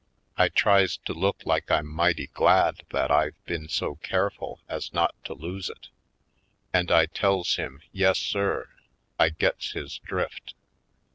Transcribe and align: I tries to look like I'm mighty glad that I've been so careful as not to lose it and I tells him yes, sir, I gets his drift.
I 0.35 0.49
tries 0.49 0.97
to 1.05 1.13
look 1.13 1.45
like 1.45 1.69
I'm 1.69 1.85
mighty 1.85 2.25
glad 2.33 2.81
that 2.89 3.11
I've 3.11 3.35
been 3.45 3.67
so 3.69 3.93
careful 3.97 4.59
as 4.67 4.91
not 4.93 5.13
to 5.25 5.35
lose 5.35 5.69
it 5.69 5.89
and 6.73 6.89
I 6.91 7.05
tells 7.05 7.57
him 7.57 7.83
yes, 7.91 8.17
sir, 8.17 8.69
I 9.19 9.29
gets 9.29 9.73
his 9.73 9.99
drift. 9.99 10.55